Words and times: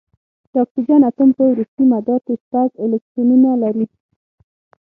د 0.51 0.53
اکسیجن 0.63 1.01
اتوم 1.09 1.29
په 1.37 1.43
وروستي 1.51 1.83
مدار 1.93 2.19
کې 2.25 2.35
شپږ 2.43 2.69
الکترونونه 2.83 3.51
لري. 3.63 3.85